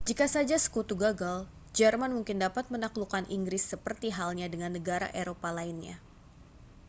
[0.09, 1.37] jika saja sekutu gagal
[1.77, 5.93] jerman mungkin dapat menaklukkan inggris seperti halnya dengan negara eropa lainnya